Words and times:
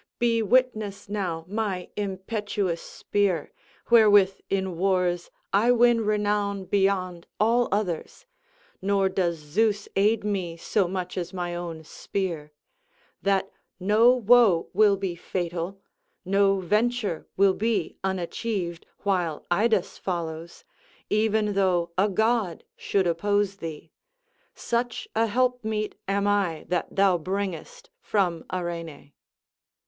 Be 0.17 0.41
witness 0.41 1.07
now 1.09 1.45
my 1.47 1.89
impetuous 1.95 2.81
spear, 2.81 3.51
wherewith 3.91 4.39
in 4.49 4.75
wars 4.75 5.29
I 5.53 5.71
win 5.71 6.01
renown 6.03 6.65
beyond 6.65 7.27
all 7.39 7.67
others 7.71 8.25
(nor 8.81 9.09
does 9.09 9.37
Zeus 9.37 9.87
aid 9.95 10.23
me 10.23 10.57
so 10.57 10.87
much 10.87 11.19
as 11.19 11.33
my 11.35 11.53
own 11.53 11.83
spear), 11.83 12.51
that 13.21 13.51
no 13.79 14.09
woe 14.09 14.69
will 14.73 14.97
be 14.97 15.13
fatal, 15.15 15.77
no 16.25 16.59
venture 16.59 17.27
will 17.37 17.53
be 17.53 17.95
unachieved, 18.03 18.87
while 19.03 19.45
Idas 19.51 19.99
follows, 19.99 20.63
even 21.11 21.53
though 21.53 21.91
a 21.95 22.09
god 22.09 22.63
should 22.75 23.05
oppose 23.05 23.57
thee. 23.57 23.91
Such 24.55 25.07
a 25.15 25.27
helpmeet 25.27 25.93
am 26.07 26.25
I 26.25 26.65
that 26.69 26.95
thou 26.95 27.19
bringest 27.19 27.91
from 27.99 28.43
Arene." 28.51 29.13